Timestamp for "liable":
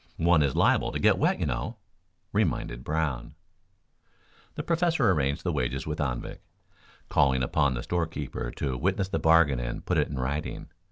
0.55-0.91